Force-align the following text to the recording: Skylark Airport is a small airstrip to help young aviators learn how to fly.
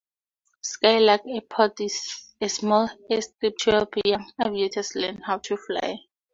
Skylark 0.61 1.21
Airport 1.27 1.79
is 1.81 2.33
a 2.41 2.49
small 2.49 2.89
airstrip 3.11 3.55
to 3.59 3.69
help 3.69 3.93
young 4.03 4.31
aviators 4.43 4.95
learn 4.95 5.17
how 5.17 5.37
to 5.37 5.55
fly. 5.57 5.99